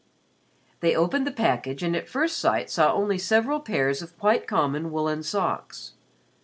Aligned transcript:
They 0.79 0.95
opened 0.95 1.27
the 1.27 1.31
package 1.31 1.83
and 1.83 1.95
at 1.95 2.09
first 2.09 2.39
sight 2.39 2.71
saw 2.71 2.91
only 2.91 3.19
several 3.19 3.59
pairs 3.59 4.01
of 4.01 4.17
quite 4.17 4.47
common 4.47 4.91
woolen 4.91 5.21
socks. 5.21 5.93